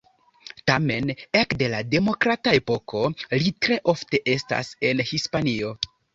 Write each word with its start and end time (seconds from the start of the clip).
Tamen 0.69 1.11
ekde 1.41 1.67
la 1.73 1.81
demokrata 1.91 2.55
epoko, 2.61 3.03
li 3.37 3.53
tre 3.67 3.79
ofte 3.95 4.23
estas 4.35 4.75
en 4.93 5.07
Hispanio. 5.13 5.73